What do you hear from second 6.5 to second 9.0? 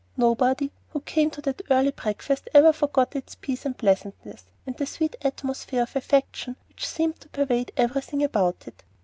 which seemed to pervade everything about it.